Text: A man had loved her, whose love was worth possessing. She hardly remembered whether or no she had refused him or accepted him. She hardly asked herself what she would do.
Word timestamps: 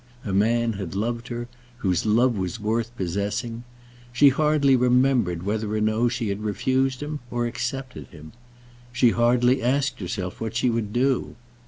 A 0.25 0.33
man 0.33 0.73
had 0.73 0.95
loved 0.95 1.27
her, 1.27 1.47
whose 1.77 2.07
love 2.07 2.35
was 2.35 2.59
worth 2.59 2.89
possessing. 2.97 3.65
She 4.11 4.29
hardly 4.29 4.75
remembered 4.75 5.43
whether 5.43 5.75
or 5.75 5.79
no 5.79 6.09
she 6.09 6.29
had 6.29 6.41
refused 6.41 7.03
him 7.03 7.19
or 7.29 7.45
accepted 7.45 8.07
him. 8.07 8.31
She 8.91 9.11
hardly 9.11 9.61
asked 9.61 9.99
herself 9.99 10.41
what 10.41 10.55
she 10.55 10.71
would 10.71 10.91
do. 10.91 11.35